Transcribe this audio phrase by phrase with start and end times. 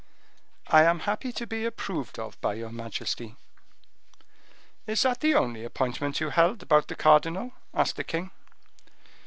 [0.69, 3.35] "I am happy to be approved of by your majesty."
[4.87, 8.31] "Is that the only appointment you held about the cardinal?" asked the king.